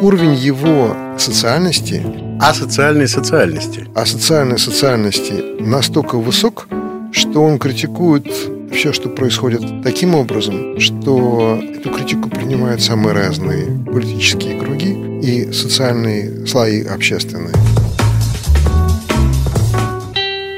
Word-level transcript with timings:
уровень 0.00 0.34
его 0.34 0.96
социальности, 1.18 2.02
А 2.40 2.54
социальной 2.54 3.08
социальности. 3.08 3.86
а 3.94 4.06
социальной 4.06 4.58
социальности 4.58 5.60
настолько 5.60 6.16
высок, 6.18 6.68
что 7.12 7.42
он 7.42 7.58
критикует 7.58 8.26
все, 8.72 8.92
что 8.92 9.08
происходит 9.08 9.82
таким 9.82 10.14
образом, 10.14 10.78
что 10.78 11.60
эту 11.60 11.90
критику 11.90 12.28
принимают 12.28 12.80
самые 12.80 13.14
разные 13.14 13.66
политические 13.86 14.58
круги 14.60 15.20
и 15.22 15.52
социальные 15.52 16.46
слои 16.46 16.84
общественные. 16.84 17.54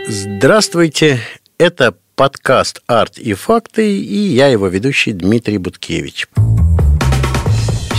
Здравствуйте, 0.08 1.20
это 1.56 1.94
подкаст 2.14 2.82
«Арт 2.86 3.16
и 3.16 3.32
факты» 3.32 3.96
и 3.96 4.34
я 4.34 4.48
его 4.48 4.68
ведущий 4.68 5.12
Дмитрий 5.12 5.56
Буткевич. 5.58 6.26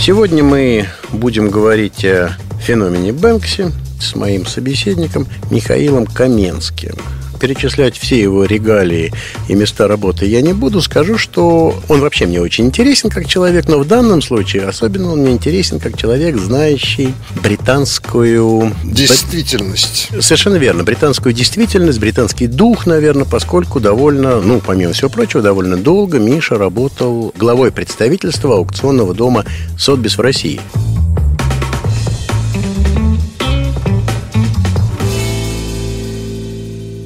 Сегодня 0.04 0.42
мы 0.42 0.88
будем 1.12 1.48
говорить 1.48 2.04
о 2.04 2.30
феномене 2.60 3.12
Бэнкси 3.12 3.70
с 4.00 4.16
моим 4.16 4.46
собеседником 4.46 5.28
Михаилом 5.48 6.06
Каменским. 6.06 6.96
Перечислять 7.42 7.98
все 7.98 8.20
его 8.20 8.44
регалии 8.44 9.12
и 9.48 9.54
места 9.56 9.88
работы 9.88 10.26
я 10.26 10.42
не 10.42 10.52
буду. 10.52 10.80
Скажу, 10.80 11.18
что 11.18 11.74
он 11.88 12.00
вообще 12.00 12.26
мне 12.26 12.40
очень 12.40 12.66
интересен 12.66 13.10
как 13.10 13.26
человек, 13.26 13.66
но 13.66 13.80
в 13.80 13.84
данном 13.84 14.22
случае 14.22 14.68
особенно 14.68 15.10
он 15.10 15.22
мне 15.22 15.32
интересен 15.32 15.80
как 15.80 15.98
человек, 15.98 16.36
знающий 16.36 17.12
британскую... 17.42 18.72
Действительность. 18.84 20.10
Совершенно 20.20 20.54
верно. 20.54 20.84
Британскую 20.84 21.32
действительность, 21.32 21.98
британский 21.98 22.46
дух, 22.46 22.86
наверное, 22.86 23.24
поскольку 23.24 23.80
довольно, 23.80 24.40
ну, 24.40 24.62
помимо 24.64 24.92
всего 24.92 25.10
прочего, 25.10 25.42
довольно 25.42 25.76
долго 25.76 26.20
Миша 26.20 26.56
работал 26.56 27.34
главой 27.36 27.72
представительства 27.72 28.54
аукционного 28.54 29.14
дома 29.14 29.44
Сотбис 29.76 30.16
в 30.16 30.20
России. 30.20 30.60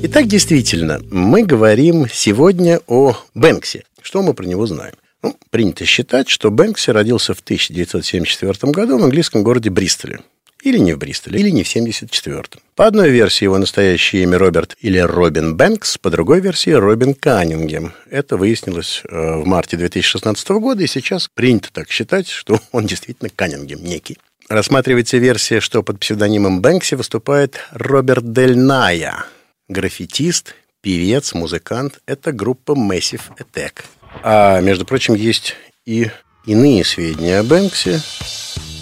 Итак, 0.02 0.26
действительно, 0.26 1.00
мы 1.10 1.44
говорим 1.44 2.06
сегодня 2.12 2.80
о 2.86 3.16
Бэнксе. 3.34 3.84
Что 4.02 4.22
мы 4.22 4.34
про 4.34 4.44
него 4.44 4.66
знаем? 4.66 4.94
Ну, 5.22 5.36
принято 5.50 5.84
считать, 5.86 6.28
что 6.28 6.50
Бэнкси 6.50 6.90
родился 6.90 7.34
в 7.34 7.40
1974 7.40 8.72
году 8.72 8.98
в 8.98 9.04
английском 9.04 9.42
городе 9.42 9.70
Бристоле. 9.70 10.20
Или 10.62 10.78
не 10.78 10.92
в 10.92 10.98
Бристоле, 10.98 11.40
или 11.40 11.50
не 11.50 11.62
в 11.62 11.74
74-м. 11.74 12.60
По 12.74 12.86
одной 12.86 13.10
версии 13.10 13.44
его 13.44 13.56
настоящее 13.56 14.24
имя 14.24 14.38
Роберт 14.38 14.76
или 14.80 14.98
Робин 14.98 15.56
Бэнкс, 15.56 15.98
по 15.98 16.10
другой 16.10 16.40
версии 16.40 16.70
Робин 16.70 17.14
Каннингем. 17.14 17.92
Это 18.10 18.36
выяснилось 18.36 19.02
э, 19.08 19.40
в 19.40 19.46
марте 19.46 19.76
2016 19.76 20.48
года, 20.50 20.82
и 20.82 20.86
сейчас 20.86 21.28
принято 21.32 21.70
так 21.72 21.90
считать, 21.90 22.28
что 22.28 22.60
он 22.72 22.86
действительно 22.86 23.30
Каннингем 23.34 23.82
некий. 23.82 24.18
Рассматривается 24.48 25.16
версия, 25.16 25.60
что 25.60 25.82
под 25.82 25.98
псевдонимом 25.98 26.60
Бэнкси 26.60 26.94
выступает 26.94 27.58
Роберт 27.72 28.32
Дель 28.32 28.56
Ная, 28.56 29.26
граффитист, 29.68 30.54
певец, 30.80 31.34
музыкант. 31.34 32.00
Это 32.06 32.32
группа 32.32 32.72
Massive 32.72 33.22
Attack. 33.38 33.84
А, 34.22 34.60
между 34.60 34.84
прочим, 34.84 35.14
есть 35.14 35.54
и 35.84 36.10
иные 36.46 36.84
сведения 36.84 37.38
о 37.38 37.42
Бэнксе. 37.42 38.00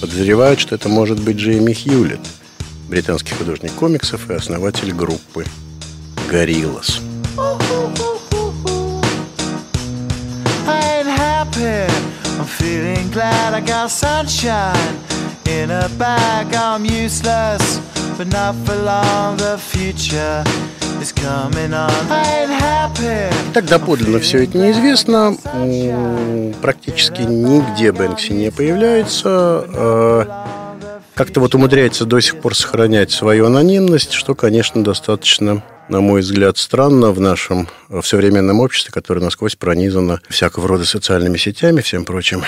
Подозревают, 0.00 0.60
что 0.60 0.74
это 0.74 0.88
может 0.88 1.20
быть 1.20 1.36
Джейми 1.36 1.72
Хьюлетт, 1.72 2.20
британский 2.88 3.34
художник 3.34 3.72
комиксов 3.72 4.30
и 4.30 4.34
основатель 4.34 4.92
группы 4.92 5.44
happy. 11.54 11.86
I'm 12.38 12.46
feeling 12.46 13.10
glad 13.10 13.54
I 13.54 13.60
got 13.60 13.90
sunshine 13.90 14.98
in 15.46 15.70
a 15.70 15.88
bag. 15.98 16.54
I'm 16.54 16.84
useless, 16.84 17.80
but 18.16 18.28
not 18.28 18.54
for 18.64 18.76
long. 18.76 19.36
The 19.36 19.58
future. 19.58 20.44
Так 23.52 23.66
доподлинно 23.66 24.20
все 24.20 24.44
это 24.44 24.56
неизвестно. 24.56 25.36
Практически 26.62 27.20
нигде 27.22 27.92
Бэнкси 27.92 28.32
не 28.32 28.50
появляется. 28.50 29.66
Э, 29.68 30.24
Как-то 31.14 31.40
вот 31.40 31.54
умудряется 31.54 32.06
до 32.06 32.20
сих 32.20 32.40
пор 32.40 32.54
сохранять 32.54 33.10
свою 33.10 33.46
анонимность, 33.46 34.12
что, 34.12 34.34
конечно, 34.34 34.82
достаточно, 34.82 35.62
на 35.88 36.00
мой 36.00 36.22
взгляд, 36.22 36.56
странно 36.56 37.10
в 37.10 37.20
нашем 37.20 37.68
э, 37.90 38.00
в 38.00 38.06
современном 38.06 38.60
обществе, 38.60 38.90
которое 38.92 39.20
насквозь 39.20 39.56
пронизано 39.56 40.20
всякого 40.30 40.68
рода 40.68 40.86
социальными 40.86 41.36
сетями, 41.36 41.82
всем 41.82 42.06
прочим, 42.06 42.42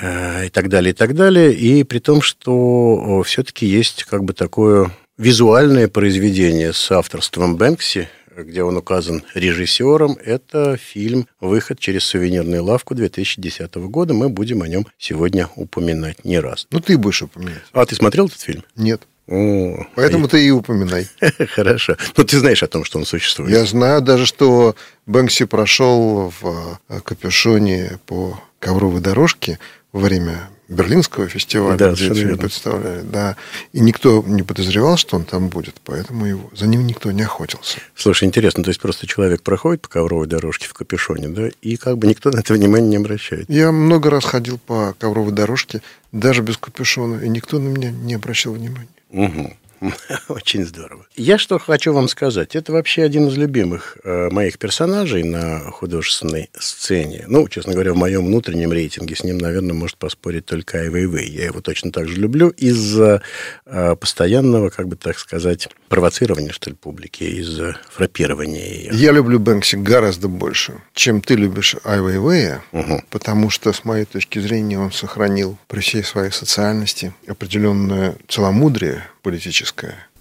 э, 0.00 0.46
и 0.46 0.48
так 0.48 0.68
далее, 0.70 0.92
и 0.92 0.96
так 0.96 1.14
далее. 1.14 1.52
И 1.52 1.84
при 1.84 1.98
том, 1.98 2.22
что 2.22 3.22
все-таки 3.26 3.66
есть 3.66 4.04
как 4.04 4.24
бы 4.24 4.32
такое 4.32 4.90
визуальное 5.18 5.88
произведение 5.88 6.72
с 6.72 6.90
авторством 6.90 7.56
Бэнкси, 7.56 8.08
где 8.36 8.62
он 8.62 8.76
указан 8.76 9.24
режиссером. 9.34 10.16
Это 10.24 10.76
фильм 10.76 11.26
«Выход 11.40 11.80
через 11.80 12.04
сувенирную 12.04 12.62
лавку» 12.64 12.94
2010 12.94 13.74
года. 13.74 14.14
Мы 14.14 14.28
будем 14.28 14.62
о 14.62 14.68
нем 14.68 14.86
сегодня 14.96 15.48
упоминать 15.56 16.24
не 16.24 16.38
раз. 16.38 16.68
Ну, 16.70 16.80
ты 16.80 16.96
будешь 16.96 17.22
упоминать. 17.22 17.62
А 17.72 17.84
ты 17.84 17.96
смотрел 17.96 18.26
этот 18.26 18.40
фильм? 18.40 18.64
Нет. 18.76 19.02
О, 19.26 19.84
Поэтому 19.94 20.26
ты 20.26 20.46
и 20.46 20.50
упоминай. 20.50 21.06
Хорошо. 21.54 21.96
Ну, 22.16 22.24
ты 22.24 22.38
знаешь 22.38 22.62
о 22.62 22.66
том, 22.68 22.84
что 22.84 22.98
он 22.98 23.04
существует. 23.04 23.50
Я 23.50 23.66
знаю 23.66 24.00
даже, 24.00 24.24
что 24.24 24.74
Бэнкси 25.06 25.44
прошел 25.44 26.32
в 26.40 26.78
э, 26.88 27.00
капюшоне 27.00 27.98
по 28.06 28.40
ковровой 28.58 29.02
дорожке 29.02 29.58
во 29.92 30.00
время 30.00 30.48
Берлинского 30.68 31.28
фестиваля, 31.28 31.76
Да, 31.78 31.92
где 31.92 32.08
верно. 32.08 32.36
представляли. 32.36 33.00
Да. 33.02 33.36
И 33.72 33.80
никто 33.80 34.22
не 34.26 34.42
подозревал, 34.42 34.96
что 34.98 35.16
он 35.16 35.24
там 35.24 35.48
будет, 35.48 35.76
поэтому 35.84 36.26
его, 36.26 36.50
за 36.54 36.66
ним 36.66 36.86
никто 36.86 37.10
не 37.10 37.22
охотился. 37.22 37.78
Слушай, 37.96 38.24
интересно, 38.24 38.62
то 38.62 38.68
есть 38.68 38.80
просто 38.80 39.06
человек 39.06 39.42
проходит 39.42 39.80
по 39.80 39.88
ковровой 39.88 40.26
дорожке 40.26 40.66
в 40.68 40.74
капюшоне, 40.74 41.28
да, 41.28 41.48
и 41.62 41.76
как 41.76 41.96
бы 41.96 42.06
никто 42.06 42.30
на 42.30 42.40
это 42.40 42.52
внимания 42.52 42.88
не 42.88 42.96
обращает. 42.96 43.48
Я 43.48 43.72
много 43.72 44.10
раз 44.10 44.24
ходил 44.24 44.58
по 44.58 44.94
ковровой 44.98 45.32
дорожке, 45.32 45.80
даже 46.12 46.42
без 46.42 46.58
капюшона, 46.58 47.20
и 47.22 47.28
никто 47.28 47.58
на 47.58 47.68
меня 47.68 47.90
не 47.90 48.14
обращал 48.14 48.52
внимания. 48.52 48.88
Угу. 49.10 49.56
Очень 50.28 50.64
здорово. 50.64 51.06
Я 51.16 51.38
что 51.38 51.58
хочу 51.58 51.92
вам 51.92 52.08
сказать. 52.08 52.56
Это 52.56 52.72
вообще 52.72 53.02
один 53.02 53.28
из 53.28 53.36
любимых 53.36 53.98
э, 54.04 54.28
моих 54.30 54.58
персонажей 54.58 55.22
на 55.22 55.70
художественной 55.70 56.50
сцене. 56.58 57.24
Ну, 57.28 57.48
честно 57.48 57.72
говоря, 57.72 57.92
в 57.92 57.96
моем 57.96 58.26
внутреннем 58.26 58.72
рейтинге 58.72 59.14
с 59.16 59.24
ним, 59.24 59.38
наверное, 59.38 59.74
может 59.74 59.96
поспорить 59.96 60.46
только 60.46 60.78
Ай 60.78 60.88
Вейвей. 60.88 61.28
Я 61.30 61.46
его 61.46 61.60
точно 61.60 61.92
так 61.92 62.08
же 62.08 62.14
люблю 62.16 62.48
из-за 62.48 63.22
э, 63.66 63.96
постоянного, 63.96 64.70
как 64.70 64.88
бы 64.88 64.96
так 64.96 65.18
сказать, 65.18 65.68
провоцирования, 65.88 66.50
что 66.52 66.70
ли, 66.70 66.76
публики, 66.76 67.24
из-за 67.24 67.78
фрапирования 67.90 68.66
ее. 68.74 68.90
Я 68.92 69.12
люблю 69.12 69.38
Бэнкси 69.38 69.76
гораздо 69.76 70.28
больше, 70.28 70.74
чем 70.94 71.20
ты 71.20 71.34
любишь 71.34 71.76
Ай 71.84 72.00
Вейвея, 72.00 72.62
Мгм. 72.72 73.04
потому 73.10 73.50
что, 73.50 73.72
с 73.72 73.84
моей 73.84 74.04
точки 74.04 74.38
зрения, 74.38 74.78
он 74.78 74.92
сохранил 74.92 75.56
при 75.66 75.80
всей 75.80 76.02
своей 76.02 76.30
социальности 76.30 77.12
определенное 77.26 78.16
целомудрие 78.28 79.04
политическое 79.22 79.67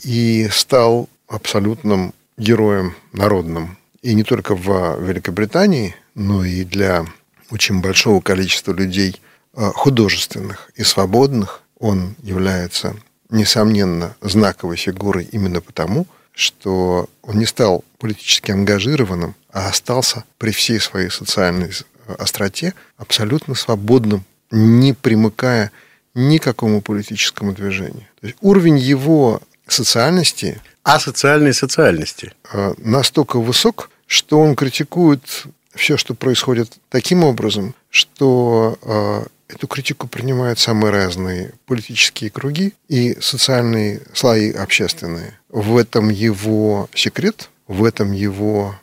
и 0.04 0.48
стал 0.52 1.10
абсолютным 1.28 2.14
героем 2.38 2.96
народным. 3.14 3.78
И 4.02 4.14
не 4.14 4.24
только 4.24 4.56
в 4.56 5.02
Великобритании, 5.02 5.96
но 6.16 6.44
и 6.44 6.64
для 6.64 7.06
очень 7.50 7.82
большого 7.82 8.22
количества 8.22 8.74
людей 8.74 9.22
э, 9.54 9.72
художественных 9.74 10.72
и 10.76 10.84
свободных 10.84 11.62
он 11.80 12.16
является, 12.22 12.96
несомненно, 13.30 14.16
знаковой 14.22 14.78
фигурой 14.78 15.28
именно 15.32 15.62
потому, 15.62 16.08
что 16.34 17.10
он 17.22 17.40
не 17.40 17.46
стал 17.46 17.84
политически 17.98 18.52
ангажированным, 18.52 19.36
а 19.52 19.70
остался 19.70 20.24
при 20.38 20.52
всей 20.52 20.80
своей 20.80 21.10
социальной 21.10 21.70
э, 21.70 22.14
остроте 22.18 22.74
абсолютно 22.98 23.56
свободным, 23.56 24.24
не 24.52 24.94
примыкая 24.94 25.72
ни 26.14 26.38
к 26.38 26.44
какому 26.44 26.82
политическому 26.82 27.54
движению. 27.54 28.07
Уровень 28.42 28.78
его 28.78 29.42
социальности 29.68 30.62
А 30.84 31.00
социальной 31.00 31.54
социальности. 31.54 32.34
э, 32.54 32.74
настолько 32.78 33.40
высок, 33.40 33.90
что 34.06 34.40
он 34.40 34.56
критикует 34.56 35.46
все, 35.76 35.98
что 35.98 36.16
происходит 36.16 36.72
таким 36.90 37.24
образом, 37.24 37.76
что 37.90 38.78
э, 38.82 39.24
эту 39.50 39.68
критику 39.68 40.08
принимают 40.08 40.60
самые 40.60 40.92
разные 40.92 41.54
политические 41.66 42.30
круги 42.30 42.74
и 42.88 43.18
социальные 43.20 44.02
слои 44.14 44.52
общественные. 44.52 45.38
В 45.50 45.78
этом 45.78 46.10
его 46.10 46.90
секрет, 46.94 47.50
в 47.68 47.84
этом 47.84 48.12
его, 48.12 48.76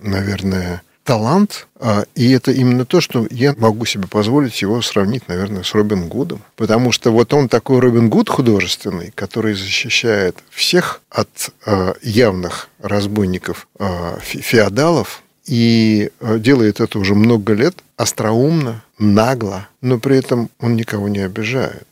наверное, 0.00 0.82
талант, 1.04 1.68
а, 1.78 2.04
и 2.14 2.30
это 2.32 2.50
именно 2.50 2.84
то, 2.84 3.00
что 3.00 3.26
я 3.30 3.54
могу 3.58 3.84
себе 3.84 4.08
позволить 4.08 4.60
его 4.62 4.82
сравнить, 4.82 5.28
наверное, 5.28 5.62
с 5.62 5.74
Робин 5.74 6.08
Гудом. 6.08 6.42
Потому 6.56 6.92
что 6.92 7.12
вот 7.12 7.32
он 7.34 7.48
такой 7.48 7.78
Робин 7.78 8.08
Гуд 8.08 8.28
художественный, 8.28 9.12
который 9.14 9.54
защищает 9.54 10.36
всех 10.50 11.02
от 11.10 11.50
а, 11.66 11.94
явных 12.02 12.68
разбойников, 12.80 13.68
а, 13.78 14.18
фе- 14.18 14.40
феодалов, 14.40 15.22
и 15.46 16.10
делает 16.38 16.80
это 16.80 16.98
уже 16.98 17.14
много 17.14 17.52
лет, 17.52 17.74
остроумно, 17.98 18.82
нагло, 18.98 19.68
но 19.82 19.98
при 19.98 20.16
этом 20.16 20.48
он 20.58 20.74
никого 20.74 21.08
не 21.08 21.20
обижает. 21.20 21.86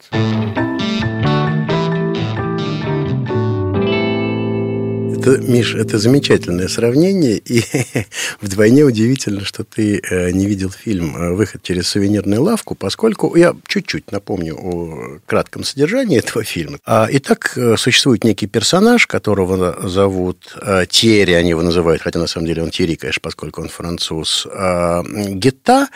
Это, 5.23 5.39
Миш, 5.39 5.75
это 5.75 5.99
замечательное 5.99 6.69
сравнение, 6.69 7.39
и 7.39 7.63
вдвойне 8.41 8.85
удивительно, 8.85 9.45
что 9.45 9.65
ты 9.65 10.01
э, 10.01 10.31
не 10.33 10.47
видел 10.47 10.71
фильм 10.71 11.17
э, 11.17 11.33
«Выход 11.33 11.63
через 11.63 11.89
сувенирную 11.89 12.43
лавку», 12.43 12.75
поскольку 12.75 13.37
я 13.37 13.55
чуть-чуть 13.67 14.11
напомню 14.11 14.57
о 14.57 15.19
кратком 15.27 15.65
содержании 15.65 16.19
этого 16.19 16.45
фильма. 16.45 16.79
А, 16.85 17.07
итак, 17.11 17.53
э, 17.57 17.77
существует 17.77 18.25
некий 18.25 18.47
персонаж, 18.47 19.07
которого 19.07 19.89
зовут 19.89 20.57
Терри, 20.89 21.33
они 21.33 21.51
его 21.51 21.63
называют, 21.63 22.03
хотя 22.03 22.19
на 22.19 22.27
самом 22.27 22.47
деле 22.47 22.63
он 22.63 22.71
Терри, 22.71 22.97
конечно, 22.97 23.21
поскольку 23.23 23.63
он 23.63 23.69
француз. 23.69 24.47
А, 24.51 25.03
Гетта 25.05 25.89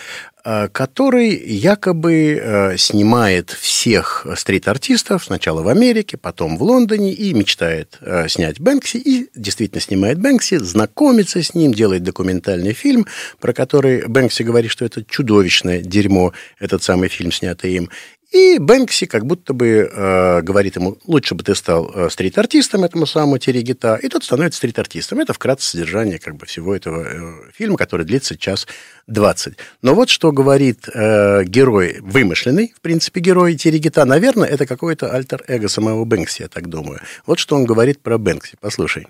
который 0.73 1.31
якобы 1.31 2.41
э, 2.41 2.77
снимает 2.77 3.51
всех 3.51 4.25
стрит-артистов 4.37 5.25
сначала 5.25 5.63
в 5.63 5.69
Америке, 5.69 6.17
потом 6.17 6.57
в 6.57 6.63
Лондоне 6.63 7.13
и 7.13 7.35
мечтает 7.35 7.99
э, 8.01 8.29
снять 8.29 8.61
Бэнкси 8.61 8.97
и 8.99 9.29
действительно 9.35 9.81
снимает 9.81 10.21
Бэнкси, 10.21 10.59
знакомится 10.59 11.43
с 11.43 11.55
ним, 11.55 11.75
делает 11.75 12.05
документальный 12.05 12.75
фильм, 12.75 13.07
про 13.41 13.53
который 13.53 14.07
Бэнкси 14.07 14.45
говорит, 14.45 14.71
что 14.71 14.85
это 14.85 15.05
чудовищное 15.05 15.81
дерьмо, 15.81 16.33
этот 16.61 16.85
самый 16.85 17.09
фильм, 17.09 17.33
снятый 17.33 17.73
им. 17.75 17.91
И 18.33 18.59
Бэнкси 18.59 19.07
как 19.07 19.25
будто 19.25 19.55
бы 19.55 19.89
э, 19.91 20.43
говорит 20.43 20.77
ему, 20.77 20.99
лучше 21.07 21.35
бы 21.37 21.45
ты 21.45 21.55
стал 21.55 21.91
э, 21.95 22.11
стрит-артистом 22.11 22.83
этому 22.83 23.07
самому 23.07 23.39
Терегита, 23.39 23.95
и 23.95 24.09
тот 24.09 24.25
становится 24.25 24.59
стрит-артистом. 24.59 25.21
Это 25.21 25.33
вкратце 25.33 25.71
содержание 25.71 26.19
как 26.19 26.35
бы 26.37 26.45
всего 26.45 26.75
этого 26.75 27.05
э, 27.05 27.51
фильма, 27.55 27.77
который 27.77 28.05
длится 28.05 28.37
час 28.37 28.67
двадцать. 29.07 29.55
Но 29.81 29.95
вот 29.95 30.09
что 30.09 30.33
говорит 30.33 30.89
э, 30.93 31.45
герой, 31.45 31.99
вымышленный, 32.01 32.75
в 32.77 32.81
принципе, 32.81 33.21
герой 33.21 33.55
Терегита, 33.55 34.05
наверное, 34.05 34.49
это 34.49 34.67
какой-то 34.67 35.15
альтер-эго 35.15 35.69
самого 35.69 36.05
Бэнкси, 36.05 36.43
я 36.43 36.49
так 36.49 36.69
думаю. 36.69 37.01
Вот 37.27 37.39
что 37.39 37.55
он 37.55 37.65
говорит 37.65 38.01
про 38.01 38.19
Бэнкси, 38.19 38.57
послушай. 38.61 39.07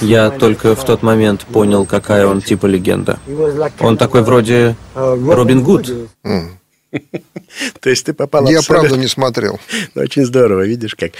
Я 0.00 0.30
только 0.30 0.74
в 0.74 0.84
тот 0.84 1.02
момент 1.02 1.46
понял, 1.46 1.86
какая 1.86 2.26
он 2.26 2.42
типа 2.42 2.66
легенда. 2.66 3.20
Он 3.78 3.96
такой 3.96 4.22
вроде 4.22 4.74
Робин 4.94 5.62
Гуд. 5.62 5.88
Mm. 6.24 6.48
То 7.80 7.90
есть 7.90 8.06
ты 8.06 8.12
попал 8.12 8.48
Я 8.48 8.62
правда 8.62 8.96
не 8.96 9.08
смотрел. 9.08 9.60
Ну, 9.94 10.02
очень 10.02 10.24
здорово, 10.24 10.66
видишь 10.66 10.94
как. 10.94 11.12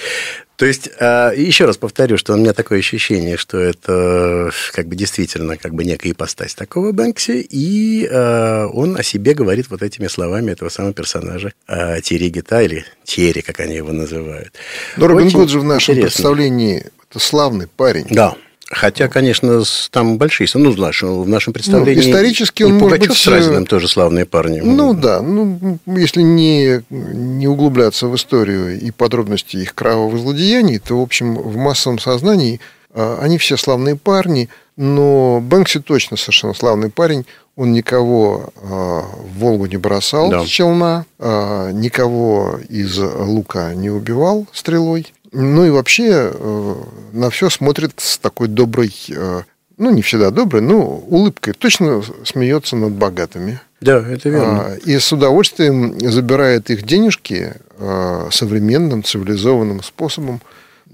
То 0.56 0.66
есть, 0.66 0.90
а, 0.98 1.32
еще 1.32 1.66
раз 1.66 1.76
повторю, 1.76 2.16
что 2.18 2.34
у 2.34 2.36
меня 2.36 2.52
такое 2.52 2.78
ощущение, 2.78 3.36
что 3.36 3.58
это 3.58 4.50
как 4.72 4.86
бы 4.86 4.96
действительно 4.96 5.56
как 5.56 5.74
бы 5.74 5.84
некая 5.84 6.12
ипостась 6.12 6.54
такого 6.54 6.92
Бэнкси, 6.92 7.46
и 7.48 8.08
а, 8.10 8.66
он 8.66 8.96
о 8.96 9.02
себе 9.02 9.34
говорит 9.34 9.70
вот 9.70 9.82
этими 9.82 10.08
словами 10.08 10.52
этого 10.52 10.68
самого 10.68 10.94
персонажа 10.94 11.52
а, 11.66 12.00
Терри 12.00 12.28
Гита, 12.28 12.62
или 12.62 12.84
Терри, 13.04 13.40
как 13.40 13.60
они 13.60 13.76
его 13.76 13.92
называют. 13.92 14.52
Но 14.96 15.06
Робин 15.06 15.30
Гуд 15.30 15.50
же 15.50 15.60
в 15.60 15.64
нашем 15.64 15.94
интересно. 15.94 16.16
представлении 16.16 16.86
это 17.10 17.18
славный 17.18 17.68
парень. 17.68 18.06
Да, 18.10 18.36
Хотя, 18.68 19.06
конечно, 19.06 19.62
там 19.90 20.18
большие, 20.18 20.48
ну, 20.54 20.72
знаешь, 20.72 21.00
в 21.02 21.28
нашем 21.28 21.52
представлении... 21.52 22.02
Ну, 22.02 22.10
исторически 22.10 22.64
он, 22.64 22.74
может 22.74 22.98
быть... 22.98 23.16
с 23.16 23.26
Разиным 23.28 23.64
тоже 23.64 23.86
славные 23.86 24.26
парни. 24.26 24.58
Ну, 24.58 24.92
да. 24.92 25.22
Ну, 25.22 25.78
если 25.86 26.22
не, 26.22 26.82
не 26.90 27.46
углубляться 27.46 28.08
в 28.08 28.16
историю 28.16 28.78
и 28.80 28.90
подробности 28.90 29.56
их 29.56 29.72
кровавых 29.72 30.20
злодеяний, 30.20 30.80
то, 30.80 30.98
в 30.98 31.02
общем, 31.02 31.36
в 31.36 31.56
массовом 31.56 32.00
сознании 32.00 32.60
а, 32.92 33.20
они 33.20 33.38
все 33.38 33.56
славные 33.56 33.94
парни, 33.94 34.48
но 34.76 35.40
Бэнкси 35.40 35.80
точно 35.80 36.16
совершенно 36.16 36.54
славный 36.54 36.90
парень. 36.90 37.24
Он 37.54 37.72
никого 37.72 38.52
а, 38.56 39.02
в 39.02 39.38
Волгу 39.38 39.66
не 39.66 39.76
бросал 39.76 40.30
да. 40.30 40.44
с 40.44 40.48
челна, 40.48 41.06
а, 41.18 41.70
никого 41.70 42.58
из 42.68 42.98
лука 42.98 43.74
не 43.74 43.90
убивал 43.90 44.46
стрелой. 44.52 45.12
Ну 45.32 45.64
и 45.64 45.70
вообще 45.70 46.30
э, 46.32 46.74
на 47.12 47.30
все 47.30 47.50
смотрит 47.50 47.92
с 47.96 48.18
такой 48.18 48.48
доброй, 48.48 48.92
э, 49.08 49.42
ну 49.76 49.90
не 49.90 50.02
всегда 50.02 50.30
доброй, 50.30 50.62
но 50.62 50.78
улыбкой. 50.82 51.52
Точно 51.54 52.02
смеется 52.24 52.76
над 52.76 52.92
богатыми. 52.92 53.60
Да, 53.80 53.98
это 53.98 54.28
верно. 54.28 54.60
А, 54.60 54.74
и 54.76 54.98
с 54.98 55.12
удовольствием 55.12 55.98
забирает 56.00 56.70
их 56.70 56.82
денежки 56.84 57.54
э, 57.78 58.28
современным, 58.30 59.04
цивилизованным 59.04 59.82
способом 59.82 60.40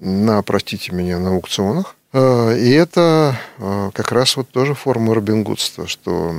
на, 0.00 0.42
простите 0.42 0.92
меня, 0.92 1.18
на 1.18 1.30
аукционах. 1.30 1.94
И 2.14 2.76
это 2.78 3.38
как 3.58 4.12
раз 4.12 4.36
вот 4.36 4.50
тоже 4.50 4.74
форма 4.74 5.14
робингудства, 5.14 5.86
что 5.86 6.34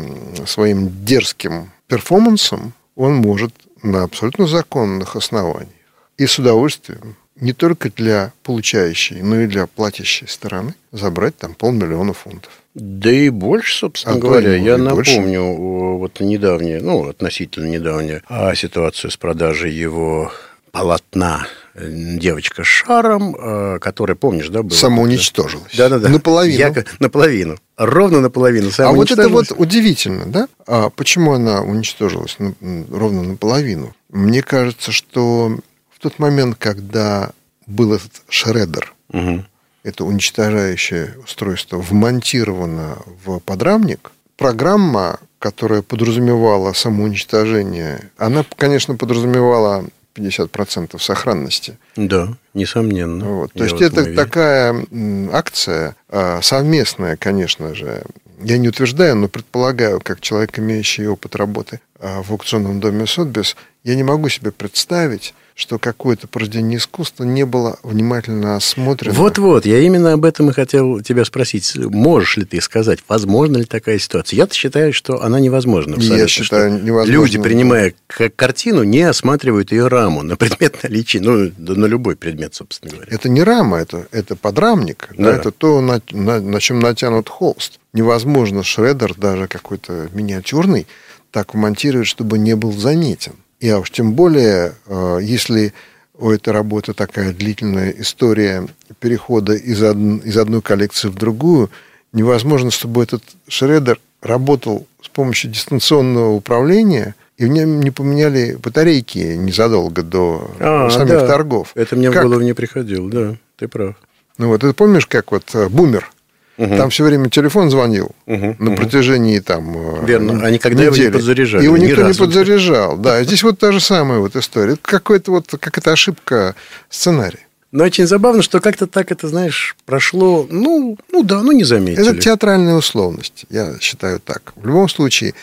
своим 0.46 1.04
дерзким 1.04 1.72
перформансом 1.88 2.74
он 2.96 3.16
может 3.16 3.54
на 3.82 4.04
абсолютно 4.04 4.46
законных 4.46 5.16
основаниях 5.16 5.72
и 6.18 6.28
с 6.28 6.38
удовольствием 6.38 7.16
не 7.44 7.52
только 7.52 7.92
для 7.92 8.32
получающей, 8.42 9.22
но 9.22 9.42
и 9.42 9.48
для 9.48 9.68
платящей 9.68 10.28
стороны 10.28 10.76
забрать 10.92 11.38
там 11.38 11.56
полмиллиона 11.56 12.14
фунтов. 12.14 12.52
Да 12.74 13.12
и 13.12 13.30
больше, 13.30 13.78
собственно 13.78 14.16
а 14.16 14.20
говоря. 14.20 14.56
Я 14.56 14.78
напомню 14.78 15.44
больше. 15.44 16.00
вот 16.00 16.20
недавнее, 16.22 16.82
ну, 16.82 17.10
относительно 17.10 17.68
недавнее, 17.68 18.24
а 18.30 18.56
ситуацию 18.56 19.12
с 19.12 19.18
продажей 19.18 19.72
его 19.72 20.32
полотна 20.72 21.46
девочка 21.76 22.64
с 22.64 22.68
шаром, 22.68 23.36
а, 23.38 23.80
которая, 23.80 24.16
помнишь, 24.16 24.48
да, 24.48 24.64
была? 24.64 24.76
Самоуничтожилась. 24.76 25.76
Да-да-да. 25.76 26.10
Наполовину. 26.10 26.58
Я, 26.58 26.74
наполовину. 27.00 27.58
Ровно 27.78 28.22
наполовину. 28.22 28.70
А 28.78 28.92
вот 28.92 29.12
это 29.12 29.28
вот 29.28 29.52
удивительно, 29.56 30.26
да? 30.28 30.48
А 30.66 30.90
почему 30.90 31.34
она 31.34 31.62
уничтожилась 31.62 32.38
ровно 32.40 33.24
наполовину? 33.24 33.94
Мне 34.10 34.42
кажется, 34.42 34.92
что 34.92 35.58
тот 36.04 36.20
момент, 36.20 36.58
когда 36.60 37.32
был 37.66 37.94
этот 37.94 38.12
шредер, 38.28 38.94
угу. 39.12 39.46
это 39.84 40.04
уничтожающее 40.04 41.16
устройство, 41.24 41.78
вмонтировано 41.78 42.98
в 43.26 43.40
подрамник, 43.40 44.12
программа, 44.36 45.20
которая 45.40 45.82
подразумевала 45.82 46.74
самоуничтожение, 46.74 48.12
она, 48.18 48.46
конечно, 48.58 48.96
подразумевала 48.96 49.86
50% 50.14 51.00
сохранности. 51.00 51.78
Да, 51.96 52.34
несомненно. 52.54 53.26
Вот. 53.26 53.54
То 53.54 53.64
есть 53.64 53.82
это 53.82 54.02
уверен. 54.02 54.16
такая 54.18 54.86
акция 55.32 55.96
а, 56.10 56.42
совместная, 56.42 57.16
конечно 57.16 57.74
же. 57.74 58.04
Я 58.42 58.58
не 58.58 58.68
утверждаю, 58.68 59.16
но 59.16 59.30
предполагаю, 59.30 60.02
как 60.02 60.20
человек, 60.20 60.60
имеющий 60.60 61.08
опыт 61.08 61.38
работы 61.38 61.80
а, 62.00 62.22
в 62.22 62.32
аукционном 62.32 62.82
доме 62.82 63.08
Сотбис, 63.08 63.56
я 63.86 63.96
не 63.96 64.04
могу 64.04 64.28
себе 64.28 64.52
представить, 64.52 65.34
что 65.56 65.78
какое-то 65.78 66.28
произведение 66.28 66.78
искусства 66.78 67.24
не 67.24 67.46
было 67.46 67.78
внимательно 67.84 68.56
осмотрено. 68.56 69.14
Вот-вот, 69.14 69.66
я 69.66 69.80
именно 69.80 70.14
об 70.14 70.26
этом 70.26 70.50
и 70.50 70.54
хотел 70.54 71.02
тебя 71.02 71.26
спросить. 71.26 71.76
Можешь 71.76 72.38
ли 72.38 72.46
ты 72.46 72.60
сказать, 72.60 73.00
возможно 73.08 73.58
ли 73.58 73.66
такая 73.66 74.00
ситуация? 74.00 74.38
Я-то 74.38 74.56
считаю, 74.56 74.94
что 74.94 75.22
она 75.22 75.40
невозможна. 75.40 75.96
Абсолютно, 75.96 76.22
я 76.22 76.28
считаю, 76.28 76.84
невозможно. 76.84 77.12
Люди, 77.12 77.40
принимая 77.40 77.94
картину, 78.36 78.84
не 78.84 79.02
осматривают 79.02 79.72
ее 79.72 79.88
раму 79.88 80.24
на 80.24 80.38
предмет 80.38 80.82
наличия, 80.84 81.20
ну, 81.20 81.52
на 81.58 81.86
любой 81.86 82.16
предмет, 82.16 82.56
собственно 82.56 82.92
говоря. 82.94 83.08
Это 83.12 83.30
не 83.30 83.44
рама, 83.44 83.78
это, 83.78 84.08
это 84.12 84.36
подрамник, 84.36 85.10
да. 85.18 85.34
Да, 85.34 85.36
это 85.36 85.52
то, 85.52 85.82
на, 85.82 86.02
на, 86.12 86.42
на 86.42 86.60
чем 86.60 86.80
натянут 86.80 87.30
холст. 87.30 87.80
Невозможно 87.94 88.64
шредер, 88.64 89.14
даже 89.16 89.48
какой-то 89.48 90.10
миниатюрный, 90.14 90.88
так 91.32 91.54
вмонтировать, 91.54 92.08
чтобы 92.08 92.40
не 92.40 92.56
был 92.56 92.72
заметен. 92.72 93.34
И 93.64 93.70
а 93.70 93.80
уж 93.80 93.92
тем 93.92 94.12
более, 94.12 94.74
э, 94.88 95.20
если 95.22 95.72
у 96.18 96.32
этой 96.32 96.52
работы 96.52 96.94
такая 96.94 97.32
длительная 97.32 97.92
история 97.92 98.68
перехода 99.00 99.54
из, 99.54 99.82
од... 99.82 99.96
из 100.26 100.38
одной 100.38 100.62
коллекции 100.62 101.08
в 101.08 101.16
другую, 101.16 101.70
невозможно, 102.12 102.72
чтобы 102.72 103.04
этот 103.04 103.24
шредер 103.48 104.02
работал 104.22 104.86
с 105.02 105.08
помощью 105.08 105.50
дистанционного 105.50 106.34
управления, 106.34 107.16
и 107.38 107.46
в 107.46 107.48
нем 107.48 107.82
не 107.82 107.92
поменяли 107.92 108.58
батарейки 108.62 109.38
незадолго 109.38 110.04
до 110.04 110.52
а, 110.60 110.90
самих 110.90 111.22
да. 111.22 111.28
торгов. 111.28 111.72
Это 111.76 111.96
мне 111.96 112.12
как? 112.12 112.26
в 112.26 112.28
голову 112.28 112.42
не 112.42 112.52
приходило, 112.54 113.10
да, 113.10 113.38
ты 113.56 113.70
прав. 113.70 113.96
Ну 114.38 114.50
вот, 114.50 114.60
ты 114.60 114.74
помнишь, 114.74 115.08
как 115.08 115.32
вот 115.32 115.46
э, 115.56 115.70
бумер 115.70 116.12
Угу. 116.58 116.78
Там 116.78 116.90
все 116.92 117.04
время 117.04 117.30
телефон 117.30 117.72
звонил 117.72 118.12
угу, 118.28 118.56
на 118.60 118.76
протяжении 118.76 119.40
там 119.40 120.06
Верно. 120.06 120.46
Они 120.46 120.60
когда 120.60 120.86
недели. 120.86 121.00
его 121.00 121.06
не 121.06 121.12
подзаряжали. 121.12 121.64
Его 121.64 121.78
никто 121.78 122.08
не 122.08 122.14
подзаряжал. 122.14 122.98
Да, 122.98 123.24
здесь 123.24 123.42
вот 123.44 123.58
та 123.58 123.72
же 123.72 123.80
самая 123.80 124.20
вот 124.20 124.36
история. 124.36 124.74
Это 124.74 124.82
какая-то 124.84 125.32
вот 125.32 125.48
какая-то 125.60 125.92
ошибка 125.92 126.56
сценария. 126.90 127.40
Но 127.74 127.86
очень 127.86 128.06
забавно, 128.06 128.44
что 128.44 128.62
как-то 128.62 128.86
так 128.86 129.12
это, 129.12 129.28
знаешь, 129.28 129.76
прошло, 129.88 130.46
ну, 130.48 130.96
ну 131.12 131.24
да, 131.24 131.42
ну 131.42 131.52
не 131.52 131.64
заметили. 131.64 132.08
Это 132.08 132.20
театральная 132.20 132.76
условность, 132.76 133.48
я 133.50 133.80
считаю 133.82 134.20
так. 134.20 134.54
В 134.56 134.68
любом 134.68 134.88
случае, 134.88 135.34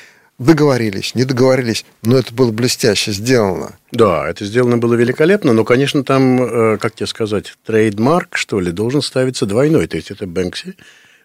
договорились, 0.40 1.14
не 1.14 1.24
договорились, 1.24 1.84
но 2.02 2.18
это 2.18 2.34
было 2.34 2.50
блестяще 2.50 3.12
сделано. 3.12 3.76
Да, 3.92 4.28
это 4.28 4.44
сделано 4.44 4.78
было 4.78 4.94
великолепно, 4.94 5.52
но, 5.52 5.64
конечно, 5.64 6.02
там, 6.02 6.42
э, 6.42 6.78
как 6.78 6.94
тебе 6.96 7.06
сказать, 7.06 7.54
трейдмарк, 7.64 8.36
что 8.36 8.58
ли, 8.58 8.72
должен 8.72 9.02
ставиться 9.02 9.46
двойной, 9.46 9.86
то 9.86 9.96
есть 9.96 10.10
это 10.10 10.26
Бэнкси, 10.26 10.74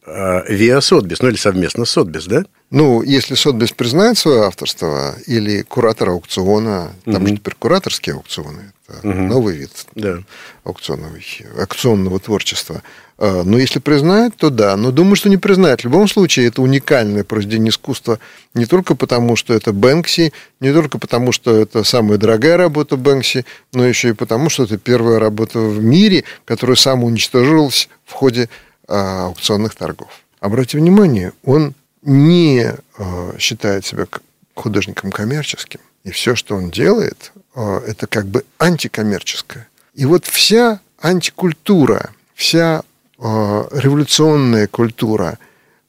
Виа 0.06 0.82
Сотбис, 0.82 1.22
ну 1.22 1.30
или 1.30 1.36
совместно 1.36 1.86
с 1.86 1.92
Сотбис, 1.92 2.26
да? 2.26 2.46
Ну, 2.70 3.02
если 3.02 3.34
Сотбис 3.34 3.72
признает 3.72 4.18
свое 4.18 4.44
авторство, 4.44 5.16
или 5.26 5.64
куратор 5.64 6.10
аукциона, 6.10 6.92
там 7.06 7.24
угу. 7.24 7.28
же 7.28 7.38
теперь 7.38 7.56
кураторские 7.58 8.16
аукционы, 8.16 8.74
это 8.88 9.08
угу. 9.08 9.18
новый 9.18 9.58
вид 9.58 9.72
да. 9.96 10.20
аукционного, 10.64 11.16
аукционного 11.58 12.20
творчества. 12.20 12.84
А, 13.18 13.44
Но 13.44 13.58
если 13.58 13.80
признает, 13.80 14.36
то 14.36 14.50
да. 14.50 14.76
Но 14.76 14.92
думаю, 14.92 15.16
что 15.16 15.30
не 15.30 15.38
признает. 15.38 15.82
В 15.82 15.86
любом 15.86 16.08
случае, 16.08 16.48
это 16.48 16.62
уникальное 16.62 17.24
произведение 17.24 17.70
искусства 17.70 18.20
не 18.54 18.66
только 18.66 18.96
потому, 18.96 19.36
что 19.36 19.54
это 19.54 19.72
Бэнкси, 19.72 20.34
не 20.60 20.74
только 20.74 20.98
потому, 20.98 21.32
что 21.32 21.56
это 21.56 21.84
самая 21.84 22.18
дорогая 22.18 22.58
работа 22.58 22.98
Бэнкси, 22.98 23.46
но 23.74 23.86
еще 23.86 24.10
и 24.10 24.14
потому, 24.14 24.50
что 24.50 24.64
это 24.64 24.78
первая 24.78 25.20
работа 25.20 25.60
в 25.60 25.84
мире, 25.84 26.26
которая 26.44 26.76
самоуничтожилась 26.76 27.90
в 28.06 28.12
ходе 28.12 28.50
а, 28.88 29.28
аукционных 29.28 29.76
торгов. 29.76 30.10
Обратите 30.40 30.78
внимание, 30.78 31.32
он 31.44 31.74
не 32.02 32.74
а, 32.98 33.36
считает 33.40 33.86
себя 33.86 34.08
художником 34.54 35.12
коммерческим. 35.12 35.80
И 36.04 36.12
все, 36.12 36.36
что 36.36 36.56
он 36.56 36.70
делает, 36.70 37.32
это 37.56 38.06
как 38.06 38.28
бы 38.28 38.46
антикоммерческое. 38.60 39.68
И 39.96 40.06
вот 40.06 40.26
вся 40.26 40.80
антикультура, 41.02 42.12
вся 42.36 42.84
революционная 43.18 44.68
культура 44.68 45.40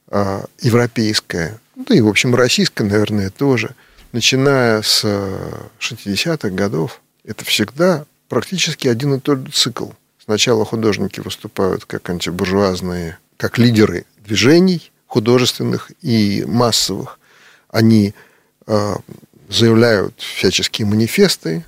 а, 0.09 0.45
европейская, 0.61 1.59
да 1.75 1.95
и, 1.95 2.01
в 2.01 2.07
общем, 2.07 2.33
российская, 2.33 2.85
наверное, 2.85 3.29
тоже, 3.29 3.75
начиная 4.11 4.81
с 4.81 5.03
60-х 5.79 6.49
годов, 6.49 7.01
это 7.23 7.43
всегда 7.43 8.05
практически 8.29 8.87
один 8.87 9.15
и 9.15 9.19
тот 9.19 9.45
же 9.45 9.51
цикл. 9.51 9.89
Сначала 10.23 10.65
художники 10.65 11.19
выступают 11.19 11.85
как 11.85 12.09
антибуржуазные, 12.09 13.17
как 13.37 13.57
лидеры 13.57 14.05
движений 14.25 14.91
художественных 15.07 15.91
и 16.01 16.43
массовых. 16.45 17.19
Они 17.69 18.13
э, 18.65 18.95
заявляют 19.49 20.19
всяческие 20.19 20.85
манифесты, 20.85 21.65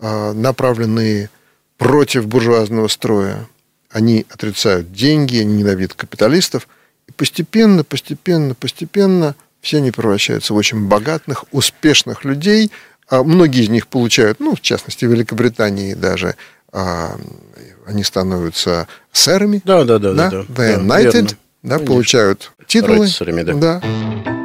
э, 0.00 0.32
направленные 0.32 1.30
против 1.76 2.26
буржуазного 2.26 2.88
строя. 2.88 3.46
Они 3.90 4.26
отрицают 4.30 4.92
деньги, 4.92 5.38
они 5.38 5.58
ненавидят 5.58 5.94
капиталистов. 5.94 6.68
И 7.08 7.12
постепенно, 7.12 7.84
постепенно, 7.84 8.54
постепенно 8.54 9.34
все 9.60 9.78
они 9.78 9.90
превращаются 9.90 10.54
в 10.54 10.56
очень 10.56 10.86
богатых, 10.86 11.44
успешных 11.52 12.24
людей. 12.24 12.70
А 13.08 13.24
многие 13.24 13.64
из 13.64 13.68
них 13.68 13.88
получают, 13.88 14.38
ну, 14.38 14.54
в 14.54 14.60
частности, 14.60 15.04
в 15.04 15.10
Великобритании 15.10 15.94
даже, 15.94 16.36
а, 16.72 17.18
они 17.84 18.04
становятся 18.04 18.86
сэрами. 19.12 19.60
Да, 19.64 19.84
да, 19.84 19.98
да. 19.98 20.14
да, 20.14 20.30
да, 20.30 20.44
да 20.48 20.74
United, 20.74 21.36
да, 21.62 21.78
да 21.78 21.84
получают 21.84 22.52
титулы. 22.66 23.06
Рыцарями, 23.06 23.42
да. 23.42 23.54
да. 23.54 24.39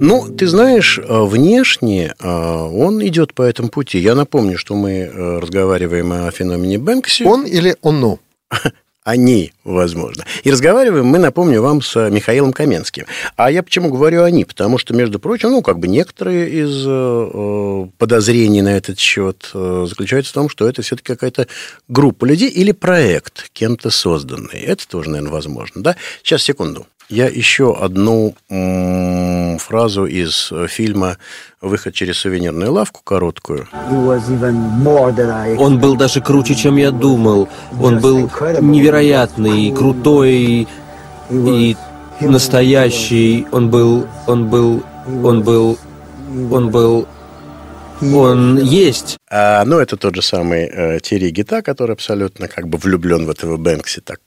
Ну, 0.00 0.28
ты 0.34 0.46
знаешь, 0.46 0.98
э, 0.98 1.22
внешне 1.24 2.14
э, 2.18 2.26
он 2.26 3.06
идет 3.06 3.34
по 3.34 3.42
этому 3.42 3.68
пути. 3.68 3.98
Я 3.98 4.14
напомню, 4.14 4.56
что 4.56 4.74
мы 4.74 4.92
э, 4.92 5.38
разговариваем 5.38 6.12
о 6.12 6.30
феномене 6.30 6.78
Бэнкси. 6.78 7.24
Он 7.24 7.44
или 7.44 7.76
оно? 7.82 8.18
они, 9.04 9.52
возможно. 9.64 10.24
И 10.44 10.50
разговариваем 10.50 11.06
мы, 11.06 11.18
напомню 11.18 11.60
вам, 11.62 11.82
с 11.82 12.08
Михаилом 12.10 12.52
Каменским. 12.52 13.04
А 13.36 13.50
я 13.50 13.62
почему 13.62 13.90
говорю 13.90 14.22
они? 14.22 14.44
Потому 14.44 14.78
что, 14.78 14.94
между 14.94 15.18
прочим, 15.18 15.50
ну, 15.50 15.62
как 15.62 15.78
бы 15.78 15.88
некоторые 15.88 16.48
из 16.48 16.84
э, 16.86 17.88
подозрений 17.98 18.62
на 18.62 18.76
этот 18.76 18.98
счет 18.98 19.50
э, 19.52 19.86
заключаются 19.88 20.32
в 20.32 20.34
том, 20.34 20.48
что 20.48 20.68
это 20.68 20.82
все-таки 20.82 21.08
какая-то 21.08 21.46
группа 21.88 22.24
людей 22.24 22.48
или 22.48 22.72
проект, 22.72 23.50
кем-то 23.52 23.90
созданный. 23.90 24.60
Это 24.60 24.88
тоже, 24.88 25.10
наверное, 25.10 25.32
возможно. 25.32 25.82
Да? 25.82 25.96
Сейчас, 26.22 26.42
секунду. 26.42 26.86
Я 27.10 27.26
еще 27.26 27.74
одну 27.74 28.34
фразу 29.58 30.06
из 30.06 30.52
фильма 30.68 31.16
«Выход 31.60 31.92
через 31.92 32.18
сувенирную 32.18 32.72
лавку» 32.72 33.00
короткую. 33.02 33.66
Он 35.58 35.80
был 35.80 35.96
даже 35.96 36.20
круче, 36.20 36.54
чем 36.54 36.76
я 36.76 36.92
думал. 36.92 37.48
Он 37.82 37.98
был 37.98 38.30
невероятный, 38.60 39.72
крутой 39.72 40.68
и 41.30 41.76
настоящий. 42.20 43.44
Он 43.50 43.70
был, 43.70 44.06
он 44.28 44.48
был, 44.48 44.84
он 45.24 45.42
был, 45.42 45.78
он 46.52 46.70
был 46.70 47.08
он 48.14 48.58
есть. 48.58 49.18
А, 49.28 49.64
ну, 49.64 49.78
это 49.78 49.96
тот 49.96 50.14
же 50.14 50.22
самый 50.22 50.62
э, 50.62 51.00
Терри 51.00 51.28
Гита, 51.30 51.60
который 51.60 51.92
абсолютно 51.92 52.48
как 52.48 52.66
бы 52.66 52.78
влюблен 52.78 53.26
в 53.26 53.30
этого 53.30 53.58
Бэнкси, 53.58 54.00
так 54.00 54.20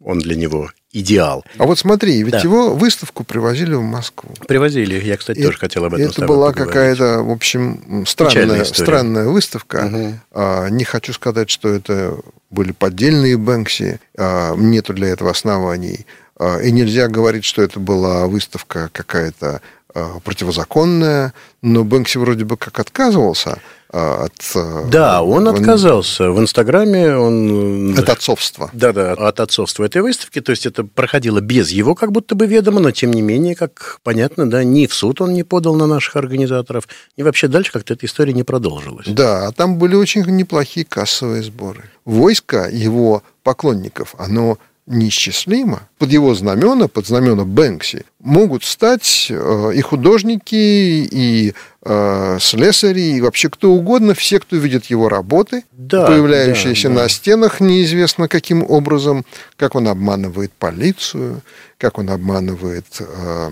он 0.00 0.18
для 0.18 0.36
него 0.36 0.70
идеал. 0.92 1.44
А 1.58 1.64
вот 1.64 1.78
смотри, 1.78 2.22
ведь 2.22 2.32
да. 2.32 2.40
его 2.40 2.74
выставку 2.74 3.24
привозили 3.24 3.74
в 3.74 3.82
Москву. 3.82 4.30
Привозили, 4.46 5.02
я, 5.04 5.16
кстати, 5.16 5.38
и 5.38 5.42
тоже 5.42 5.58
хотел 5.58 5.84
об 5.84 5.94
этом 5.94 6.06
Это 6.06 6.26
была 6.26 6.52
какая-то, 6.52 7.22
в 7.22 7.30
общем, 7.30 8.04
странная, 8.06 8.64
странная 8.64 9.26
выставка. 9.26 9.86
Угу. 9.86 10.14
А, 10.32 10.68
не 10.68 10.84
хочу 10.84 11.12
сказать, 11.12 11.50
что 11.50 11.68
это 11.68 12.16
были 12.50 12.72
поддельные 12.72 13.36
Бэнкси, 13.36 14.00
а, 14.16 14.54
нету 14.56 14.94
для 14.94 15.08
этого 15.08 15.30
оснований. 15.30 16.06
А, 16.38 16.58
и 16.58 16.70
нельзя 16.70 17.08
говорить, 17.08 17.44
что 17.44 17.62
это 17.62 17.80
была 17.80 18.26
выставка 18.26 18.90
какая-то 18.92 19.60
а, 19.98 20.20
противозаконная, 20.20 21.32
но 21.60 21.82
Бэнкси 21.82 22.18
вроде 22.18 22.44
бы 22.44 22.56
как 22.56 22.78
отказывался 22.78 23.58
а, 23.90 24.26
от... 24.26 24.52
Э, 24.54 24.84
да, 24.88 25.22
он 25.22 25.48
отказался. 25.48 26.30
В 26.30 26.38
Инстаграме 26.38 27.16
он... 27.16 27.98
От 27.98 28.08
отцовства. 28.08 28.70
Да, 28.72 28.92
да, 28.92 29.12
от 29.14 29.40
отцовства 29.40 29.84
этой 29.84 30.02
выставки. 30.02 30.40
То 30.40 30.50
есть 30.52 30.66
это 30.66 30.84
проходило 30.84 31.40
без 31.40 31.70
его 31.70 31.96
как 31.96 32.12
будто 32.12 32.36
бы 32.36 32.46
ведома, 32.46 32.78
но 32.78 32.92
тем 32.92 33.12
не 33.12 33.22
менее, 33.22 33.56
как 33.56 33.98
понятно, 34.04 34.48
да, 34.48 34.62
ни 34.62 34.86
в 34.86 34.94
суд 34.94 35.20
он 35.20 35.32
не 35.32 35.42
подал 35.42 35.74
на 35.74 35.88
наших 35.88 36.14
организаторов, 36.14 36.86
и 37.16 37.24
вообще 37.24 37.48
дальше 37.48 37.72
как-то 37.72 37.94
эта 37.94 38.06
история 38.06 38.32
не 38.32 38.44
продолжилась. 38.44 39.08
Да, 39.08 39.48
а 39.48 39.52
там 39.52 39.78
были 39.78 39.96
очень 39.96 40.24
неплохие 40.26 40.86
кассовые 40.86 41.42
сборы. 41.42 41.84
Войско 42.04 42.68
его 42.70 43.24
поклонников, 43.42 44.14
оно 44.16 44.58
неисчислимо. 44.88 45.88
Под 45.98 46.10
его 46.10 46.34
знамена, 46.34 46.88
под 46.88 47.06
знамена 47.06 47.44
Бэнкси, 47.44 48.04
могут 48.20 48.64
стать 48.64 49.28
э, 49.30 49.72
и 49.74 49.80
художники, 49.80 50.54
и 50.54 51.54
э, 51.84 52.38
слесари, 52.40 53.16
и 53.16 53.20
вообще 53.20 53.50
кто 53.50 53.70
угодно, 53.70 54.14
все, 54.14 54.40
кто 54.40 54.56
видит 54.56 54.86
его 54.86 55.08
работы, 55.08 55.64
да, 55.72 56.06
появляющиеся 56.06 56.88
да, 56.88 56.94
да. 56.94 57.02
на 57.02 57.08
стенах 57.08 57.60
неизвестно 57.60 58.28
каким 58.28 58.64
образом, 58.68 59.24
как 59.56 59.74
он 59.74 59.88
обманывает 59.88 60.52
полицию, 60.52 61.42
как 61.76 61.98
он 61.98 62.10
обманывает 62.10 62.86
э, 62.98 63.50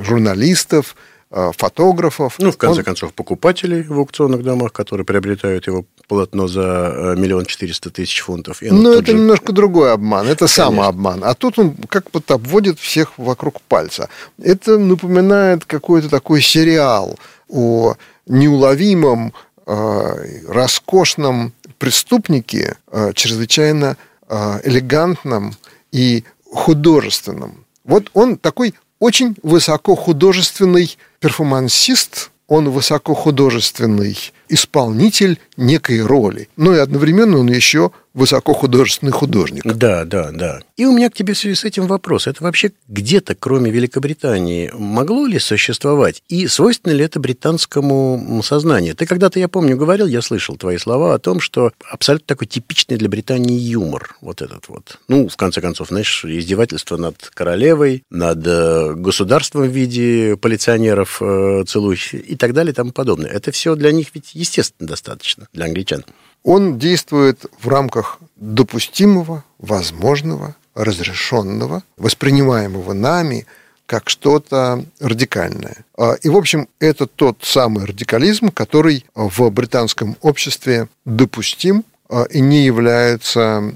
журналистов, 0.00 0.96
фотографов. 1.30 2.36
Ну, 2.38 2.50
в 2.50 2.56
конце 2.56 2.80
он... 2.80 2.84
концов, 2.84 3.12
покупателей 3.12 3.82
в 3.82 3.98
аукционных 3.98 4.42
домах, 4.42 4.72
которые 4.72 5.04
приобретают 5.04 5.66
его 5.66 5.84
полотно 6.08 6.48
за 6.48 6.62
э, 6.62 7.16
миллион 7.16 7.44
четыреста 7.44 7.90
тысяч 7.90 8.20
фунтов. 8.20 8.58
Ну, 8.62 8.92
это 8.92 9.12
же... 9.12 9.18
немножко 9.18 9.52
другой 9.52 9.92
обман, 9.92 10.26
это 10.26 10.46
Конечно. 10.46 10.64
самообман. 10.64 11.22
А 11.22 11.34
тут 11.34 11.58
он 11.58 11.74
как 11.88 12.10
будто 12.10 12.34
обводит 12.34 12.80
всех 12.80 13.18
вокруг 13.18 13.60
пальца. 13.60 14.08
Это 14.42 14.78
напоминает 14.78 15.66
какой-то 15.66 16.08
такой 16.08 16.40
сериал 16.40 17.18
о 17.48 17.94
неуловимом, 18.26 19.34
э, 19.66 20.42
роскошном 20.48 21.52
преступнике, 21.78 22.76
э, 22.90 23.12
чрезвычайно 23.14 23.96
э, 24.28 24.60
элегантном 24.64 25.54
и 25.92 26.24
художественном. 26.50 27.64
Вот 27.84 28.10
он 28.14 28.36
такой 28.36 28.74
очень 28.98 29.36
высокохудожественный 29.42 30.96
перформансист, 31.20 32.30
он 32.46 32.70
высокохудожественный 32.70 34.16
исполнитель 34.48 35.38
некой 35.56 36.02
роли. 36.02 36.48
Но 36.56 36.74
и 36.74 36.78
одновременно 36.78 37.38
он 37.38 37.48
еще 37.48 37.90
высокохудожественный 38.18 39.12
художник. 39.12 39.62
Да, 39.64 40.04
да, 40.04 40.30
да. 40.32 40.60
И 40.76 40.84
у 40.84 40.92
меня 40.92 41.08
к 41.08 41.14
тебе 41.14 41.34
в 41.34 41.38
связи 41.38 41.54
с 41.54 41.64
этим 41.64 41.86
вопрос. 41.86 42.26
Это 42.26 42.42
вообще 42.42 42.72
где-то, 42.88 43.34
кроме 43.34 43.70
Великобритании, 43.70 44.70
могло 44.74 45.26
ли 45.26 45.38
существовать? 45.38 46.22
И 46.28 46.48
свойственно 46.48 46.92
ли 46.92 47.04
это 47.04 47.20
британскому 47.20 48.42
сознанию? 48.44 48.96
Ты 48.96 49.06
когда-то, 49.06 49.38
я 49.38 49.48
помню, 49.48 49.76
говорил, 49.76 50.06
я 50.06 50.20
слышал 50.20 50.56
твои 50.56 50.78
слова 50.78 51.14
о 51.14 51.18
том, 51.18 51.40
что 51.40 51.72
абсолютно 51.88 52.26
такой 52.26 52.48
типичный 52.48 52.96
для 52.96 53.08
Британии 53.08 53.56
юмор. 53.56 54.16
Вот 54.20 54.42
этот 54.42 54.68
вот. 54.68 54.98
Ну, 55.06 55.28
в 55.28 55.36
конце 55.36 55.60
концов, 55.60 55.88
знаешь, 55.88 56.24
издевательство 56.24 56.96
над 56.96 57.30
королевой, 57.32 58.02
над 58.10 58.44
э, 58.44 58.94
государством 58.94 59.62
в 59.62 59.72
виде 59.72 60.36
полиционеров 60.36 61.22
э, 61.22 61.64
целующих 61.66 62.28
и 62.28 62.34
так 62.36 62.52
далее 62.52 62.72
и 62.72 62.74
тому 62.74 62.90
подобное. 62.90 63.30
Это 63.30 63.52
все 63.52 63.76
для 63.76 63.92
них 63.92 64.08
ведь 64.14 64.34
естественно 64.34 64.88
достаточно, 64.88 65.46
для 65.52 65.66
англичан 65.66 66.04
он 66.42 66.78
действует 66.78 67.46
в 67.60 67.68
рамках 67.68 68.18
допустимого, 68.36 69.44
возможного, 69.58 70.54
разрешенного, 70.74 71.82
воспринимаемого 71.96 72.92
нами 72.92 73.46
как 73.86 74.10
что-то 74.10 74.84
радикальное. 75.00 75.78
А, 75.96 76.12
и, 76.22 76.28
в 76.28 76.36
общем, 76.36 76.68
это 76.78 77.06
тот 77.06 77.38
самый 77.42 77.86
радикализм, 77.86 78.50
который 78.50 79.04
в 79.14 79.48
британском 79.50 80.16
обществе 80.20 80.88
допустим 81.06 81.84
а, 82.10 82.24
и 82.24 82.40
не 82.40 82.64
является 82.64 83.74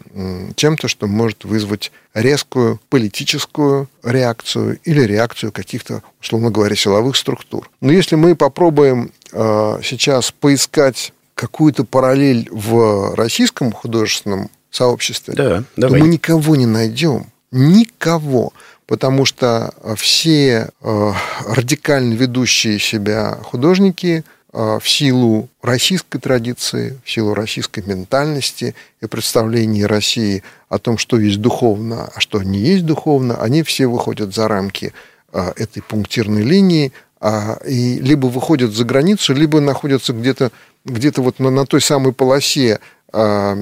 чем-то, 0.54 0.88
что 0.88 1.06
может 1.06 1.44
вызвать 1.44 1.92
резкую 2.14 2.78
политическую 2.90 3.88
реакцию 4.02 4.78
или 4.84 5.02
реакцию 5.02 5.50
каких-то, 5.50 6.02
условно 6.20 6.50
говоря, 6.50 6.76
силовых 6.76 7.16
структур. 7.16 7.70
Но 7.80 7.90
если 7.90 8.16
мы 8.16 8.36
попробуем 8.36 9.12
а, 9.32 9.80
сейчас 9.82 10.30
поискать 10.30 11.12
какую-то 11.42 11.82
параллель 11.82 12.48
в 12.52 13.16
российском 13.16 13.72
художественном 13.72 14.48
сообществе, 14.70 15.34
Да, 15.34 15.58
то 15.58 15.64
давай. 15.76 16.00
мы 16.00 16.06
никого 16.06 16.54
не 16.54 16.66
найдем. 16.66 17.26
Никого. 17.50 18.52
Потому 18.86 19.24
что 19.24 19.74
все 19.96 20.70
э, 20.80 21.12
радикально 21.48 22.14
ведущие 22.14 22.78
себя 22.78 23.38
художники 23.42 24.22
э, 24.52 24.78
в 24.80 24.88
силу 24.88 25.48
российской 25.62 26.20
традиции, 26.20 27.00
в 27.04 27.10
силу 27.10 27.34
российской 27.34 27.82
ментальности 27.84 28.76
и 29.00 29.06
представления 29.06 29.86
России 29.86 30.44
о 30.68 30.78
том, 30.78 30.96
что 30.96 31.18
есть 31.18 31.40
духовно, 31.40 32.08
а 32.14 32.20
что 32.20 32.40
не 32.44 32.60
есть 32.60 32.86
духовно, 32.86 33.42
они 33.42 33.64
все 33.64 33.88
выходят 33.88 34.32
за 34.32 34.46
рамки 34.46 34.92
э, 35.32 35.52
этой 35.56 35.82
пунктирной 35.82 36.44
линии, 36.44 36.92
а, 37.24 37.60
и 37.64 38.00
либо 38.00 38.26
выходят 38.26 38.72
за 38.72 38.84
границу, 38.84 39.32
либо 39.32 39.60
находятся 39.60 40.12
где-то 40.12 40.50
где 40.84 41.12
вот 41.16 41.38
на, 41.38 41.50
на 41.50 41.66
той 41.66 41.80
самой 41.80 42.12
полосе, 42.12 42.80
а, 43.14 43.56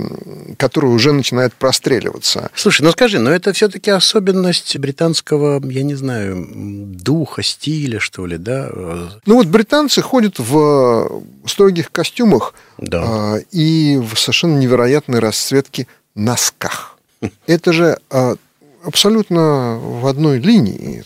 которая 0.58 0.92
уже 0.92 1.12
начинает 1.12 1.54
простреливаться. 1.54 2.50
Слушай, 2.54 2.82
ну 2.82 2.92
скажи, 2.92 3.18
но 3.18 3.30
это 3.30 3.52
все-таки 3.52 3.90
особенность 3.90 4.76
британского, 4.78 5.60
я 5.66 5.82
не 5.82 5.94
знаю, 5.96 6.46
духа, 6.46 7.42
стиля, 7.42 7.98
что 7.98 8.26
ли, 8.26 8.38
да? 8.38 8.68
Э, 8.72 9.08
Ну 9.26 9.34
вот 9.34 9.46
британцы 9.48 10.02
ходят 10.02 10.38
в 10.38 11.22
строгих 11.46 11.90
костюмах 11.90 12.54
Да. 12.78 13.02
а, 13.04 13.36
и 13.50 13.96
в 13.98 14.16
совершенно 14.16 14.56
невероятной 14.56 15.18
расцветке 15.18 15.86
носках. 16.14 16.96
Это 17.46 17.72
же 17.72 17.98
а, 18.08 18.36
абсолютно 18.84 19.78
в 19.82 20.06
одной 20.06 20.38
линии. 20.38 21.02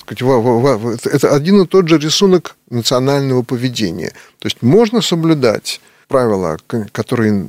Это 1.05 1.35
один 1.35 1.63
и 1.63 1.67
тот 1.67 1.89
же 1.89 1.99
рисунок 1.99 2.57
национального 2.71 3.43
поведения. 3.43 4.13
То 4.39 4.47
есть 4.47 4.63
можно 4.63 5.01
соблюдать 5.01 5.81
правила, 6.09 6.59
которые 6.93 7.47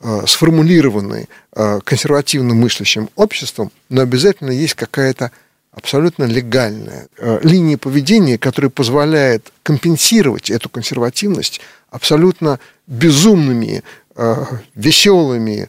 а, 0.00 0.26
сформулированы 0.26 1.28
а, 1.52 1.80
консервативно 1.80 2.54
мыслящим 2.54 3.08
обществом, 3.16 3.72
но 3.88 4.02
обязательно 4.02 4.50
есть 4.50 4.74
какая-то 4.74 5.30
абсолютно 5.72 6.24
легальная 6.24 7.06
э, 7.18 7.38
линия 7.42 7.76
поведения, 7.76 8.38
которая 8.38 8.70
позволяет 8.70 9.52
компенсировать 9.62 10.50
эту 10.50 10.70
консервативность 10.70 11.60
абсолютно 11.90 12.60
безумными, 12.86 13.82
веселыми, 14.74 15.68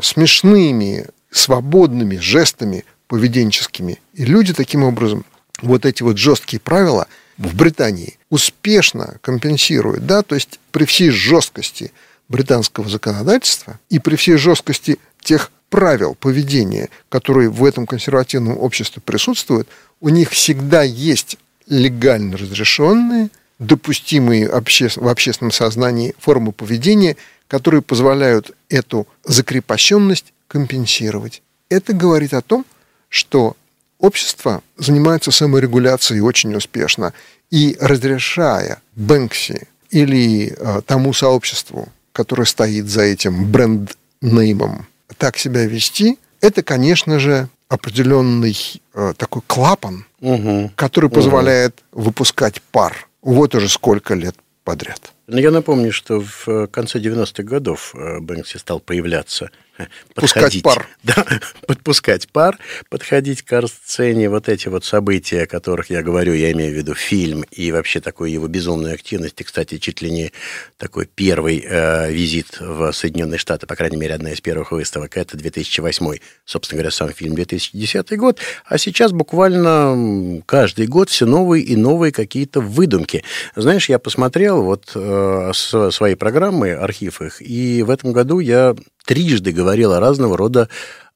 смешными, 0.00 1.04
свободными 1.30 2.16
жестами 2.16 2.86
поведенческими. 3.06 4.00
И 4.14 4.24
люди 4.24 4.54
таким 4.54 4.82
образом 4.82 5.26
вот 5.60 5.84
эти 5.84 6.02
вот 6.02 6.16
жесткие 6.16 6.60
правила 6.60 7.06
в 7.38 7.54
Британии 7.54 8.18
успешно 8.30 9.16
компенсируют. 9.20 10.06
Да? 10.06 10.22
То 10.22 10.34
есть 10.34 10.58
при 10.72 10.84
всей 10.84 11.10
жесткости 11.10 11.92
британского 12.28 12.88
законодательства 12.88 13.78
и 13.88 13.98
при 13.98 14.16
всей 14.16 14.36
жесткости 14.36 14.98
тех 15.22 15.50
правил 15.70 16.14
поведения, 16.14 16.88
которые 17.08 17.48
в 17.50 17.64
этом 17.64 17.86
консервативном 17.86 18.58
обществе 18.58 19.00
присутствуют, 19.04 19.68
у 20.00 20.08
них 20.08 20.30
всегда 20.30 20.82
есть 20.82 21.38
легально 21.66 22.36
разрешенные, 22.36 23.30
допустимые 23.58 24.48
в 24.48 25.08
общественном 25.08 25.52
сознании 25.52 26.14
формы 26.18 26.52
поведения, 26.52 27.16
которые 27.48 27.82
позволяют 27.82 28.52
эту 28.68 29.06
закрепощенность 29.24 30.32
компенсировать. 30.46 31.42
Это 31.68 31.92
говорит 31.92 32.34
о 32.34 32.42
том, 32.42 32.64
что 33.08 33.56
общество 33.98 34.62
занимается 34.76 35.30
саморегуляцией 35.30 36.20
очень 36.20 36.54
успешно. 36.54 37.12
И 37.50 37.76
разрешая 37.80 38.80
Бэнкси 38.96 39.68
или 39.90 40.54
э, 40.56 40.80
тому 40.86 41.12
сообществу, 41.12 41.88
которое 42.12 42.44
стоит 42.44 42.88
за 42.88 43.02
этим 43.02 43.50
бренд-неймом, 43.50 44.86
так 45.16 45.38
себя 45.38 45.64
вести, 45.64 46.18
это, 46.40 46.62
конечно 46.62 47.18
же, 47.18 47.48
определенный 47.68 48.56
э, 48.94 49.14
такой 49.16 49.42
клапан, 49.46 50.04
Мгм. 50.20 50.70
который 50.70 51.10
позволяет 51.10 51.82
выпускать 51.92 52.60
пар. 52.72 53.08
Вот 53.22 53.54
уже 53.54 53.68
сколько 53.68 54.14
лет 54.14 54.34
подряд. 54.64 55.12
Ну, 55.26 55.38
я 55.38 55.50
напомню, 55.50 55.92
что 55.92 56.20
в 56.20 56.48
э, 56.48 56.66
конце 56.66 56.98
90-х 56.98 57.42
годов 57.42 57.94
э, 57.94 58.18
Бэнкси 58.20 58.58
стал 58.58 58.80
появляться, 58.80 59.50
э, 59.78 59.86
Пускать 60.14 60.42
подходить- 60.44 60.62
пар. 60.62 60.88
Да, 61.02 61.24
подпускать 61.66 62.28
пар, 62.28 62.58
подходить 62.90 63.42
к 63.42 63.52
арт-сцене. 63.52 64.28
Вот 64.28 64.48
эти 64.48 64.68
вот 64.68 64.84
события, 64.84 65.42
о 65.42 65.46
которых 65.46 65.90
я 65.90 66.02
говорю, 66.02 66.34
я 66.34 66.52
имею 66.52 66.72
в 66.74 66.76
виду 66.76 66.94
фильм 66.94 67.44
и 67.50 67.72
вообще 67.72 68.00
такую 68.00 68.30
его 68.30 68.46
безумную 68.48 68.94
активность. 68.94 69.40
И, 69.40 69.44
кстати, 69.44 69.78
чуть 69.78 70.02
ли 70.02 70.10
не 70.10 70.32
такой 70.76 71.06
первый 71.06 71.64
э, 71.66 72.10
визит 72.12 72.58
в 72.60 72.92
Соединенные 72.92 73.38
Штаты, 73.38 73.66
по 73.66 73.74
крайней 73.76 73.96
мере, 73.96 74.14
одна 74.14 74.32
из 74.32 74.40
первых 74.40 74.72
выставок, 74.72 75.16
это 75.16 75.36
2008, 75.36 76.16
собственно 76.44 76.78
говоря, 76.78 76.90
сам 76.90 77.12
фильм 77.12 77.34
2010 77.34 78.16
год. 78.18 78.38
А 78.66 78.76
сейчас 78.78 79.12
буквально 79.12 80.42
каждый 80.46 80.86
год 80.86 81.10
все 81.10 81.24
новые 81.26 81.64
и 81.64 81.76
новые 81.76 82.12
какие-то 82.12 82.60
выдумки. 82.60 83.24
Знаешь, 83.56 83.88
я 83.88 83.98
посмотрел 83.98 84.62
вот 84.62 84.92
э, 84.94 85.52
свои 85.54 86.14
программы, 86.16 86.72
архив 86.72 87.22
их, 87.22 87.40
и 87.40 87.82
в 87.82 87.90
этом 87.90 88.12
году 88.12 88.40
я 88.40 88.74
трижды 89.08 89.52
говорил 89.52 89.94
о 89.94 90.00
разного 90.00 90.36
рода 90.36 90.68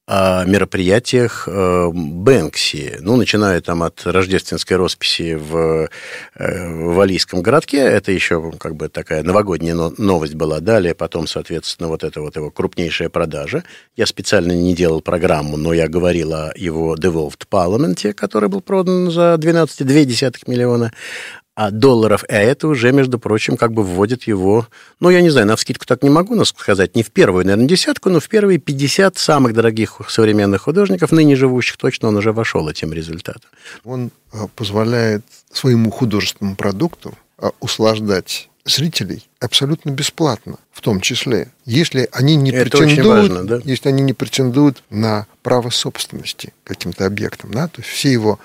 о 0.04 0.44
мероприятиях 0.46 1.44
э, 1.46 1.88
Бэнкси. 1.92 2.98
Ну, 3.00 3.16
начиная 3.16 3.60
там 3.60 3.84
от 3.84 4.04
рождественской 4.04 4.76
росписи 4.76 5.34
в 5.34 5.88
э, 6.34 6.68
Валийском 6.92 7.40
городке, 7.40 7.78
это 7.78 8.10
еще 8.10 8.50
как 8.58 8.74
бы 8.74 8.88
такая 8.88 9.22
новогодняя 9.22 9.76
но- 9.76 9.94
новость 9.96 10.34
была. 10.34 10.58
Далее 10.58 10.94
потом, 10.94 11.28
соответственно, 11.28 11.88
вот 11.88 12.02
это 12.02 12.20
вот 12.20 12.34
его 12.34 12.50
крупнейшая 12.50 13.10
продажа. 13.10 13.62
Я 13.94 14.06
специально 14.06 14.52
не 14.52 14.74
делал 14.74 15.02
программу, 15.02 15.56
но 15.56 15.72
я 15.72 15.86
говорил 15.86 16.32
о 16.32 16.52
его 16.56 16.96
Devolved 16.96 17.46
Parliament, 17.48 18.12
который 18.14 18.48
был 18.48 18.60
продан 18.60 19.08
за 19.10 19.36
12,2 19.38 20.42
миллиона 20.48 20.92
а 21.41 21.41
долларов, 21.70 22.24
а 22.28 22.34
это 22.34 22.66
уже, 22.68 22.92
между 22.92 23.18
прочим, 23.18 23.56
как 23.56 23.72
бы 23.72 23.82
вводит 23.82 24.24
его, 24.24 24.66
ну, 25.00 25.10
я 25.10 25.20
не 25.20 25.30
знаю, 25.30 25.46
на 25.46 25.56
вскидку 25.56 25.84
так 25.84 26.02
не 26.02 26.10
могу 26.10 26.34
нас 26.34 26.48
сказать, 26.48 26.96
не 26.96 27.02
в 27.02 27.10
первую, 27.10 27.44
наверное, 27.44 27.68
десятку, 27.68 28.08
но 28.08 28.20
в 28.20 28.28
первые 28.28 28.58
50 28.58 29.18
самых 29.18 29.52
дорогих 29.52 30.00
современных 30.08 30.62
художников, 30.62 31.12
ныне 31.12 31.36
живущих, 31.36 31.76
точно 31.76 32.08
он 32.08 32.16
уже 32.16 32.32
вошел 32.32 32.68
этим 32.68 32.92
результатом. 32.92 33.50
Он 33.84 34.10
э, 34.32 34.46
позволяет 34.56 35.24
своему 35.52 35.90
художественному 35.90 36.56
продукту 36.56 37.14
э, 37.38 37.50
услаждать 37.60 38.48
зрителей 38.64 39.28
абсолютно 39.40 39.90
бесплатно, 39.90 40.56
в 40.70 40.80
том 40.80 41.00
числе, 41.00 41.48
если 41.64 42.08
они 42.12 42.36
не 42.36 42.50
Это 42.50 42.70
претендуют, 42.78 43.30
важно, 43.30 43.44
да. 43.44 43.60
если 43.64 43.88
они 43.88 44.02
не 44.02 44.12
претендуют 44.12 44.82
на 44.90 45.26
право 45.42 45.70
собственности 45.70 46.52
каким-то 46.64 47.06
объектам, 47.06 47.52
да, 47.52 47.68
то 47.68 47.80
есть 47.80 47.90
все 47.90 48.12
его 48.12 48.38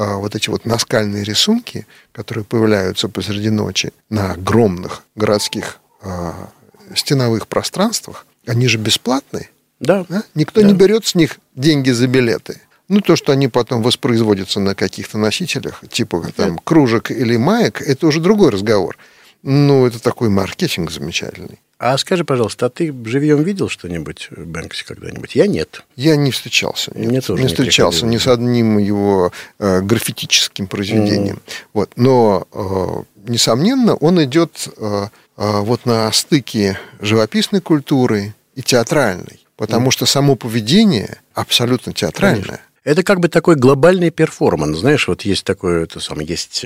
а, 0.00 0.16
вот 0.16 0.34
эти 0.34 0.48
вот 0.48 0.64
наскальные 0.64 1.24
рисунки, 1.24 1.86
которые 2.12 2.42
появляются 2.42 3.10
посреди 3.10 3.50
ночи 3.50 3.92
на 4.08 4.32
огромных 4.32 5.02
городских 5.14 5.78
а, 6.00 6.48
стеновых 6.94 7.46
пространствах, 7.46 8.26
они 8.46 8.66
же 8.66 8.78
бесплатные. 8.78 9.50
Да, 9.78 10.06
Да? 10.08 10.22
Никто 10.34 10.62
Да. 10.62 10.66
не 10.66 10.72
берет 10.72 11.04
с 11.04 11.14
них 11.14 11.38
деньги 11.54 11.90
за 11.90 12.06
билеты. 12.06 12.62
Ну, 12.88 13.02
то, 13.02 13.14
что 13.14 13.32
они 13.32 13.48
потом 13.48 13.82
воспроизводятся 13.82 14.58
на 14.58 14.74
каких-то 14.74 15.18
носителях, 15.18 15.84
типа 15.90 16.32
там 16.34 16.58
кружек 16.58 17.10
или 17.10 17.36
маек, 17.36 17.82
это 17.82 18.06
уже 18.06 18.20
другой 18.20 18.50
разговор. 18.50 18.96
Ну, 19.42 19.86
это 19.86 20.02
такой 20.02 20.28
маркетинг 20.28 20.90
замечательный. 20.90 21.60
А 21.78 21.96
скажи, 21.96 22.24
пожалуйста, 22.24 22.66
а 22.66 22.68
ты 22.68 22.94
живьем 23.06 23.42
видел 23.42 23.70
что-нибудь 23.70 24.28
Бэнкси 24.36 24.84
когда-нибудь? 24.84 25.34
Я 25.34 25.46
нет. 25.46 25.82
Я 25.96 26.14
не 26.16 26.30
встречался. 26.30 26.90
нет. 26.94 27.08
Мне 27.08 27.20
тоже 27.22 27.42
не 27.42 27.48
встречался 27.48 28.04
ни 28.04 28.18
с 28.18 28.26
одним 28.26 28.76
его 28.76 29.32
э, 29.58 29.80
граффитическим 29.80 30.66
произведением. 30.66 31.40
Вот. 31.72 31.92
Но, 31.96 32.46
э, 32.52 33.30
несомненно, 33.30 33.94
он 33.94 34.22
идет 34.22 34.68
э, 34.76 35.06
э, 35.38 35.60
вот 35.60 35.86
на 35.86 36.12
стыке 36.12 36.78
живописной 37.00 37.62
культуры 37.62 38.34
и 38.54 38.62
театральной. 38.62 39.40
Потому 39.56 39.90
что 39.90 40.04
само 40.04 40.36
поведение 40.36 41.18
абсолютно 41.32 41.94
театральное. 41.94 42.60
Это 42.82 43.02
как 43.02 43.20
бы 43.20 43.28
такой 43.28 43.56
глобальный 43.56 44.10
перформанс, 44.10 44.78
знаешь, 44.78 45.06
вот 45.06 45.22
есть 45.22 45.44
такой, 45.44 45.84
это 45.84 46.00
самое, 46.00 46.26
есть 46.26 46.64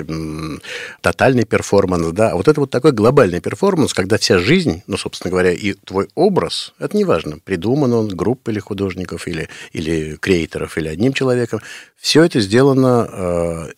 тотальный 1.00 1.44
перформанс, 1.44 2.12
да, 2.12 2.30
а 2.30 2.36
вот 2.36 2.46
это 2.46 2.60
вот 2.60 2.70
такой 2.70 2.92
глобальный 2.92 3.40
перформанс, 3.40 3.92
когда 3.92 4.16
вся 4.16 4.38
жизнь, 4.38 4.82
ну, 4.86 4.96
собственно 4.96 5.32
говоря, 5.32 5.52
и 5.52 5.72
твой 5.72 6.08
образ, 6.14 6.72
это 6.78 6.96
неважно, 6.96 7.38
придуман 7.42 7.92
он 7.92 8.08
группой 8.08 8.50
или 8.52 8.60
художников, 8.60 9.26
или, 9.26 9.48
или 9.72 10.14
креаторов, 10.14 10.78
или 10.78 10.86
одним 10.86 11.14
человеком, 11.14 11.60
все 11.96 12.22
это 12.22 12.38
сделано 12.40 13.08
э, 13.10 13.72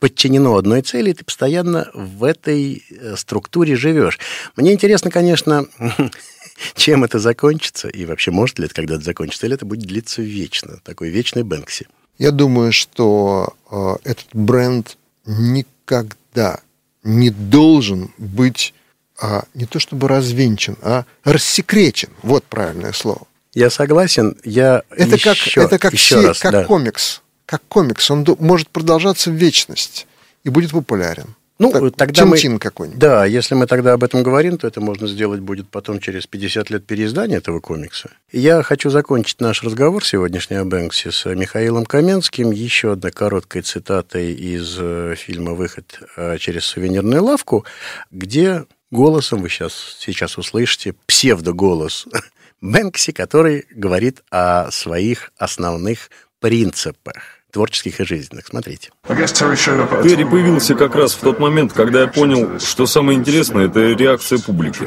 подчинено 0.00 0.56
одной 0.56 0.82
цели, 0.82 1.10
и 1.10 1.14
ты 1.14 1.24
постоянно 1.24 1.90
в 1.94 2.24
этой 2.24 2.84
э, 2.90 3.16
структуре 3.16 3.76
живешь. 3.76 4.18
Мне 4.56 4.72
интересно, 4.72 5.10
конечно, 5.10 5.66
чем 6.74 7.04
это 7.04 7.18
закончится, 7.18 7.88
и 7.88 8.04
вообще 8.04 8.30
может 8.30 8.58
ли 8.58 8.66
это 8.66 8.74
когда-то 8.74 9.02
закончиться, 9.02 9.46
или 9.46 9.54
это 9.54 9.66
будет 9.66 9.82
длиться 9.82 10.22
вечно, 10.22 10.80
такой 10.84 11.10
вечный 11.10 11.42
Бэнкси. 11.42 11.86
Я 12.18 12.30
думаю, 12.30 12.72
что 12.72 13.54
э, 13.70 13.96
этот 14.04 14.26
бренд 14.32 14.98
никогда 15.26 16.60
не 17.02 17.30
должен 17.30 18.10
быть 18.18 18.74
а 19.20 19.44
не 19.54 19.66
то 19.66 19.78
чтобы 19.78 20.08
развенчан, 20.08 20.78
а 20.82 21.04
рассекречен. 21.24 22.08
Вот 22.22 22.44
правильное 22.44 22.92
слово. 22.92 23.26
Я 23.52 23.68
согласен. 23.68 24.36
Я 24.44 24.82
это 24.90 25.16
еще, 25.16 25.34
как, 25.34 25.64
это 25.64 25.78
как, 25.78 25.92
еще 25.92 26.20
се, 26.20 26.28
раз, 26.28 26.38
как 26.38 26.52
да. 26.52 26.64
комикс. 26.64 27.20
Как 27.44 27.62
комикс. 27.68 28.10
Он 28.10 28.24
может 28.38 28.70
продолжаться 28.70 29.30
в 29.30 29.34
вечность 29.34 30.06
и 30.44 30.48
будет 30.48 30.70
популярен. 30.70 31.34
Ну, 31.60 31.70
так, 31.70 31.94
тогда 31.94 32.24
мы... 32.24 32.58
какой-нибудь. 32.58 32.98
Да, 32.98 33.26
если 33.26 33.54
мы 33.54 33.66
тогда 33.66 33.92
об 33.92 34.02
этом 34.02 34.22
говорим, 34.22 34.56
то 34.56 34.66
это 34.66 34.80
можно 34.80 35.06
сделать 35.06 35.40
будет 35.40 35.68
потом 35.68 36.00
через 36.00 36.26
50 36.26 36.70
лет 36.70 36.86
переиздания 36.86 37.36
этого 37.36 37.60
комикса. 37.60 38.10
Я 38.32 38.62
хочу 38.62 38.88
закончить 38.88 39.42
наш 39.42 39.62
разговор 39.62 40.02
сегодняшний 40.02 40.56
о 40.56 40.64
Бэнксе 40.64 41.12
с 41.12 41.26
Михаилом 41.26 41.84
Каменским 41.84 42.50
еще 42.50 42.92
одной 42.92 43.12
короткой 43.12 43.60
цитатой 43.60 44.32
из 44.32 44.74
э, 44.80 45.14
фильма 45.18 45.52
«Выход 45.52 46.00
э, 46.16 46.38
через 46.38 46.64
сувенирную 46.64 47.22
лавку», 47.22 47.66
где 48.10 48.64
голосом, 48.90 49.42
вы 49.42 49.50
сейчас, 49.50 49.98
сейчас 50.00 50.38
услышите, 50.38 50.94
псевдоголос 51.06 52.06
Бэнкси, 52.62 53.12
который 53.12 53.66
говорит 53.70 54.22
о 54.30 54.70
своих 54.70 55.30
основных 55.36 56.08
принципах 56.40 57.39
творческих 57.50 58.00
и 58.00 58.04
жизненных. 58.04 58.46
Смотрите. 58.46 58.90
Терри 59.06 60.24
появился 60.24 60.74
как 60.74 60.94
раз 60.94 61.14
в 61.14 61.20
тот 61.20 61.38
момент, 61.38 61.72
когда 61.72 62.02
я 62.02 62.06
понял, 62.08 62.60
что 62.60 62.86
самое 62.86 63.18
интересное– 63.18 63.66
это 63.68 63.80
реакция 63.80 64.38
публики. 64.38 64.86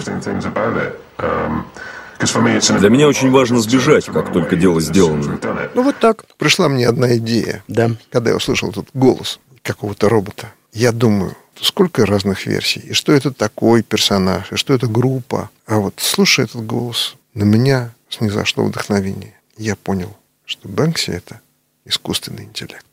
Для 2.79 2.89
меня 2.89 3.07
очень 3.07 3.31
важно 3.31 3.59
сбежать, 3.59 4.05
как 4.05 4.31
только 4.31 4.55
дело 4.55 4.79
сделано. 4.81 5.39
Ну 5.73 5.83
вот 5.83 5.99
так. 5.99 6.23
Пришла 6.37 6.69
мне 6.69 6.87
одна 6.87 7.17
идея, 7.17 7.63
Да. 7.67 7.91
когда 8.11 8.29
я 8.31 8.35
услышал 8.37 8.69
этот 8.69 8.87
голос 8.93 9.39
какого-то 9.61 10.09
робота. 10.09 10.51
Я 10.71 10.91
думаю, 10.91 11.35
сколько 11.59 12.05
разных 12.05 12.45
версий, 12.45 12.79
и 12.79 12.93
что 12.93 13.11
это 13.11 13.31
такой 13.31 13.83
персонаж, 13.83 14.51
и 14.51 14.55
что 14.55 14.73
это 14.73 14.87
группа. 14.87 15.49
А 15.65 15.77
вот 15.77 15.95
слушая 15.97 16.45
этот 16.45 16.65
голос, 16.65 17.15
на 17.33 17.43
меня 17.43 17.91
снизошло 18.09 18.63
вдохновение. 18.65 19.33
Я 19.57 19.75
понял, 19.75 20.15
что 20.45 20.67
Бэнкси– 20.67 21.09
это 21.11 21.41
искусственный 21.85 22.45
интеллект. 22.45 22.85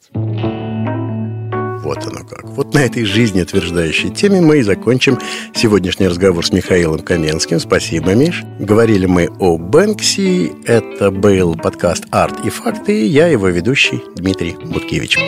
Вот 1.82 2.06
оно 2.06 2.24
как. 2.24 2.44
Вот 2.44 2.74
на 2.74 2.84
этой 2.84 3.04
жизнеутверждающей 3.04 4.10
теме 4.10 4.40
мы 4.40 4.58
и 4.58 4.62
закончим 4.62 5.18
сегодняшний 5.54 6.08
разговор 6.08 6.44
с 6.44 6.52
Михаилом 6.52 7.00
Каменским. 7.00 7.58
Спасибо, 7.58 8.14
Миш. 8.14 8.42
Говорили 8.58 9.06
мы 9.06 9.28
о 9.38 9.56
Бэнкси. 9.56 10.52
Это 10.66 11.10
был 11.10 11.56
подкаст 11.56 12.04
«Арт 12.10 12.44
и 12.44 12.50
факты». 12.50 13.06
Я 13.06 13.28
его 13.28 13.48
ведущий 13.48 14.02
Дмитрий 14.14 14.56
Буткевич. 14.62 15.18